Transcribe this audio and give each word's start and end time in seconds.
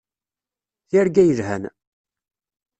Tirga 0.89 1.23
yelhan. 1.27 1.63